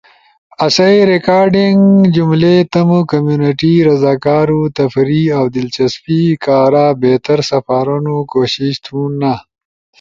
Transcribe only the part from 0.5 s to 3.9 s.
آسئی ریکارڈنگ جملئی تمو کمیونٹی